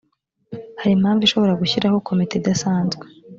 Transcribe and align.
hari 0.79 0.91
impamvu 0.97 1.21
ishobora 1.23 1.59
gushyiraho 1.61 1.97
komite 2.07 2.33
idasanzwe 2.37 3.05